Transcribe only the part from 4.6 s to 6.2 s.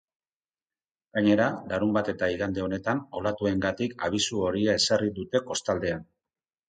ezarri dute kostaldean.